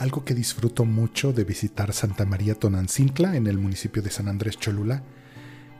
algo 0.00 0.24
que 0.24 0.34
disfruto 0.34 0.86
mucho 0.86 1.34
de 1.34 1.44
visitar 1.44 1.92
Santa 1.92 2.24
María 2.24 2.54
Tonancintla 2.54 3.36
en 3.36 3.46
el 3.46 3.58
municipio 3.58 4.00
de 4.00 4.10
San 4.10 4.28
Andrés 4.28 4.58
Cholula 4.58 5.02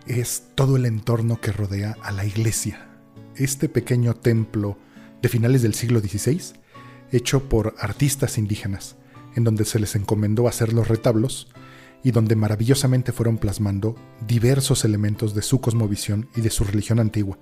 es 0.06 0.48
todo 0.54 0.76
el 0.76 0.84
entorno 0.84 1.40
que 1.40 1.52
rodea 1.52 1.96
a 2.02 2.12
la 2.12 2.26
iglesia. 2.26 2.86
Este 3.34 3.70
pequeño 3.70 4.12
templo 4.12 4.76
de 5.22 5.30
finales 5.30 5.62
del 5.62 5.72
siglo 5.72 6.00
XVI, 6.00 6.52
hecho 7.10 7.48
por 7.48 7.74
artistas 7.78 8.36
indígenas, 8.36 8.96
en 9.36 9.44
donde 9.44 9.64
se 9.64 9.80
les 9.80 9.96
encomendó 9.96 10.48
hacer 10.48 10.74
los 10.74 10.88
retablos 10.88 11.48
y 12.04 12.10
donde 12.10 12.36
maravillosamente 12.36 13.12
fueron 13.12 13.38
plasmando 13.38 13.96
diversos 14.28 14.84
elementos 14.84 15.34
de 15.34 15.40
su 15.40 15.62
cosmovisión 15.62 16.28
y 16.36 16.42
de 16.42 16.50
su 16.50 16.64
religión 16.64 17.00
antigua. 17.00 17.38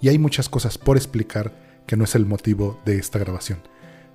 Y 0.00 0.08
hay 0.08 0.18
muchas 0.18 0.48
cosas 0.48 0.76
por 0.76 0.96
explicar 0.96 1.84
que 1.86 1.96
no 1.96 2.02
es 2.02 2.16
el 2.16 2.26
motivo 2.26 2.80
de 2.84 2.98
esta 2.98 3.20
grabación. 3.20 3.60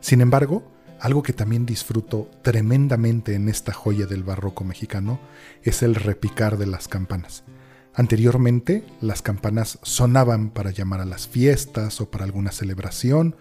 Sin 0.02 0.20
embargo, 0.20 0.70
algo 1.02 1.24
que 1.24 1.34
también 1.34 1.66
disfruto 1.66 2.30
tremendamente 2.44 3.34
en 3.34 3.50
esta 3.50 3.74
joya 3.74 4.06
del 4.06 4.24
barroco 4.24 4.64
mexicano 4.64 5.20
es 5.64 5.82
el 5.82 5.96
repicar 5.96 6.60
de 6.60 6.68
las 6.68 6.88
campanas. 6.88 7.44
Anteriormente, 7.96 8.86
las 9.02 9.24
campanas 9.24 9.80
sonaban 9.82 10.52
para 10.52 10.70
llamar 10.70 11.02
a 11.02 11.06
las 11.06 11.28
fiestas 11.28 12.00
o 12.02 12.12
para 12.12 12.24
alguna 12.24 12.52
celebración 12.52 13.36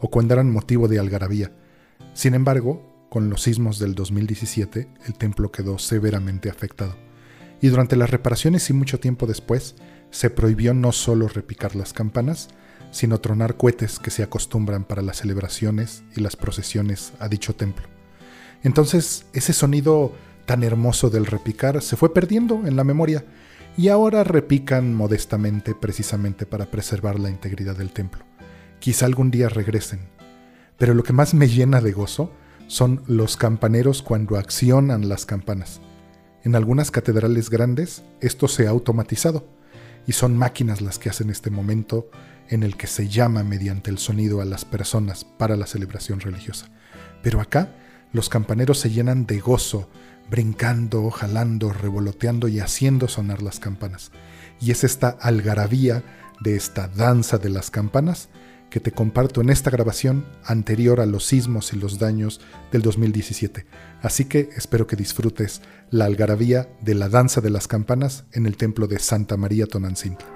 o 0.00 0.10
cuando 0.10 0.34
eran 0.34 0.50
motivo 0.50 0.88
de 0.88 0.98
algarabía. 0.98 1.52
Sin 2.14 2.34
embargo, 2.34 3.06
con 3.10 3.30
los 3.30 3.42
sismos 3.42 3.78
del 3.78 3.94
2017, 3.94 4.88
el 5.06 5.14
templo 5.14 5.52
quedó 5.52 5.78
severamente 5.78 6.50
afectado. 6.50 6.96
Y 7.60 7.68
durante 7.68 7.94
las 7.94 8.10
reparaciones 8.10 8.68
y 8.70 8.72
mucho 8.72 8.98
tiempo 8.98 9.28
después, 9.28 9.76
se 10.10 10.30
prohibió 10.30 10.74
no 10.74 10.90
solo 10.90 11.28
repicar 11.28 11.76
las 11.76 11.92
campanas, 11.92 12.48
sino 12.94 13.18
tronar 13.18 13.56
cohetes 13.56 13.98
que 13.98 14.12
se 14.12 14.22
acostumbran 14.22 14.84
para 14.84 15.02
las 15.02 15.16
celebraciones 15.16 16.04
y 16.14 16.20
las 16.20 16.36
procesiones 16.36 17.12
a 17.18 17.28
dicho 17.28 17.56
templo. 17.56 17.88
Entonces, 18.62 19.26
ese 19.32 19.52
sonido 19.52 20.12
tan 20.46 20.62
hermoso 20.62 21.10
del 21.10 21.26
repicar 21.26 21.82
se 21.82 21.96
fue 21.96 22.14
perdiendo 22.14 22.62
en 22.66 22.76
la 22.76 22.84
memoria 22.84 23.24
y 23.76 23.88
ahora 23.88 24.22
repican 24.22 24.94
modestamente 24.94 25.74
precisamente 25.74 26.46
para 26.46 26.66
preservar 26.66 27.18
la 27.18 27.30
integridad 27.30 27.76
del 27.76 27.90
templo. 27.90 28.24
Quizá 28.78 29.06
algún 29.06 29.32
día 29.32 29.48
regresen. 29.48 30.08
Pero 30.78 30.94
lo 30.94 31.02
que 31.02 31.12
más 31.12 31.34
me 31.34 31.48
llena 31.48 31.80
de 31.80 31.90
gozo 31.90 32.30
son 32.68 33.02
los 33.08 33.36
campaneros 33.36 34.02
cuando 34.02 34.36
accionan 34.36 35.08
las 35.08 35.26
campanas. 35.26 35.80
En 36.44 36.54
algunas 36.54 36.92
catedrales 36.92 37.50
grandes 37.50 38.04
esto 38.20 38.46
se 38.46 38.68
ha 38.68 38.70
automatizado 38.70 39.48
y 40.06 40.12
son 40.12 40.36
máquinas 40.36 40.80
las 40.80 41.00
que 41.00 41.08
hacen 41.08 41.30
este 41.30 41.50
momento 41.50 42.08
en 42.48 42.62
el 42.62 42.76
que 42.76 42.86
se 42.86 43.08
llama 43.08 43.42
mediante 43.42 43.90
el 43.90 43.98
sonido 43.98 44.40
a 44.40 44.44
las 44.44 44.64
personas 44.64 45.24
para 45.24 45.56
la 45.56 45.66
celebración 45.66 46.20
religiosa. 46.20 46.68
Pero 47.22 47.40
acá 47.40 47.74
los 48.12 48.28
campaneros 48.28 48.78
se 48.78 48.90
llenan 48.90 49.26
de 49.26 49.40
gozo, 49.40 49.88
brincando, 50.30 51.10
jalando, 51.10 51.72
revoloteando 51.72 52.48
y 52.48 52.60
haciendo 52.60 53.08
sonar 53.08 53.42
las 53.42 53.60
campanas. 53.60 54.12
Y 54.60 54.70
es 54.70 54.84
esta 54.84 55.08
algarabía 55.08 56.02
de 56.40 56.56
esta 56.56 56.88
danza 56.88 57.38
de 57.38 57.50
las 57.50 57.70
campanas 57.70 58.28
que 58.70 58.80
te 58.80 58.92
comparto 58.92 59.40
en 59.40 59.50
esta 59.50 59.70
grabación 59.70 60.26
anterior 60.44 61.00
a 61.00 61.06
los 61.06 61.26
sismos 61.26 61.72
y 61.72 61.76
los 61.76 61.98
daños 61.98 62.40
del 62.72 62.82
2017. 62.82 63.66
Así 64.02 64.24
que 64.24 64.50
espero 64.56 64.86
que 64.86 64.96
disfrutes 64.96 65.62
la 65.90 66.06
algarabía 66.06 66.68
de 66.80 66.94
la 66.94 67.08
danza 67.08 67.40
de 67.40 67.50
las 67.50 67.68
campanas 67.68 68.24
en 68.32 68.46
el 68.46 68.56
templo 68.56 68.88
de 68.88 68.98
Santa 68.98 69.36
María 69.36 69.66
Tonancintla. 69.66 70.33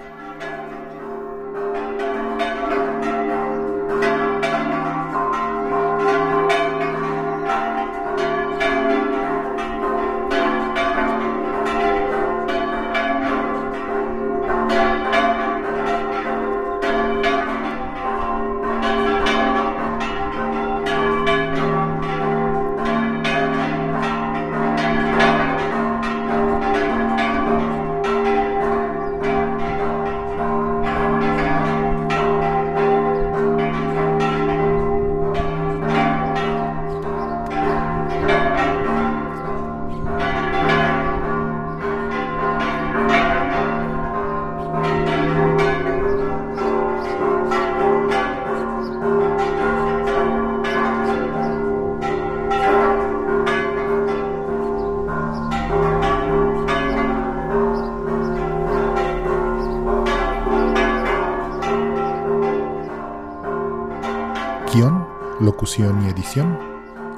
Locución 65.41 66.05
y 66.05 66.09
edición, 66.09 66.57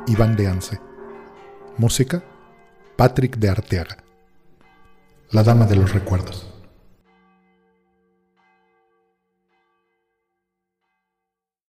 Iván 0.07 0.35
de 0.35 0.47
Anse. 0.47 0.81
Música, 1.77 2.23
Patrick 2.95 3.37
de 3.37 3.49
Arteaga. 3.49 3.97
La 5.31 5.43
Dama 5.43 5.65
de 5.65 5.75
los 5.75 5.93
Recuerdos. 5.93 6.50